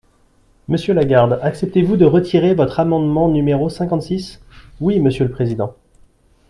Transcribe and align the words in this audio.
Monsieur 0.67 0.95
Lagarde, 0.95 1.37
acceptez-vous 1.43 1.95
de 1.95 2.05
retirer 2.05 2.55
votre 2.55 2.79
amendement 2.79 3.27
numéro 3.27 3.69
cinquante-six? 3.69 4.41
Oui, 4.79 4.99
monsieur 4.99 5.25
le 5.25 5.31
président. 5.31 5.75